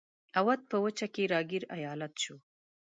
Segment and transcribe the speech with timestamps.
[0.39, 2.35] اَوَد په وچه کې را ګیر ایالت شو.